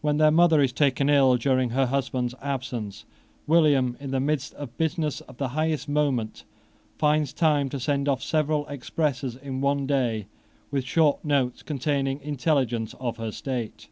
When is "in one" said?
9.36-9.86